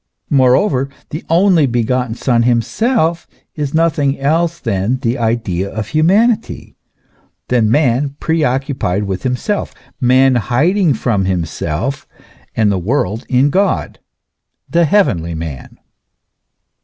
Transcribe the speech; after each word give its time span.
Moreover, 0.31 0.89
the 1.11 1.23
only 1.29 1.67
begotten 1.67 2.15
Son 2.15 2.41
himself 2.41 3.27
is 3.53 3.71
nothing 3.75 4.19
else 4.19 4.57
than 4.59 4.97
the 4.97 5.19
idea 5.19 5.69
of 5.69 5.89
humanity, 5.89 6.75
than 7.49 7.69
man 7.69 8.15
preoccupied 8.19 9.03
with 9.03 9.21
himself, 9.21 9.75
man 9.99 10.33
hiding 10.37 10.95
from 10.95 11.25
himself 11.25 12.07
and 12.55 12.71
the 12.71 12.79
world 12.79 13.27
in 13.29 13.51
God, 13.51 13.99
the 14.67 14.85
heavenly 14.85 15.35
man. 15.35 15.77